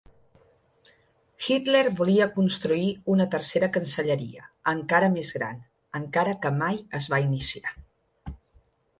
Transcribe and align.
Hitler 1.47 1.81
volia 1.97 2.27
construir 2.37 2.87
una 3.15 3.27
tercera 3.35 3.69
Cancelleria, 3.75 4.47
encara 4.71 5.09
més 5.17 5.29
gran, 5.35 5.59
encara 5.99 6.33
que 6.47 6.53
mai 6.63 6.79
es 7.01 7.09
va 7.15 7.21
iniciar. 7.27 7.75